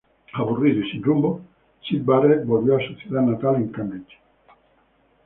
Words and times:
Aburrido 0.33 0.81
y 0.83 0.89
sin 0.89 1.03
rumbo, 1.03 1.41
Syd 1.87 2.03
Barret 2.05 2.43
volvió 2.47 2.75
a 2.75 2.79
su 2.87 2.95
ciudad 2.95 3.21
natal 3.21 3.57
en 3.57 3.67
Cambridge. 3.67 4.19